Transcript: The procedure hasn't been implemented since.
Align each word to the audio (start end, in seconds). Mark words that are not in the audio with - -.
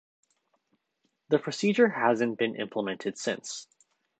The 1.29 1.37
procedure 1.37 1.87
hasn't 1.89 2.39
been 2.39 2.55
implemented 2.55 3.19
since. 3.19 3.67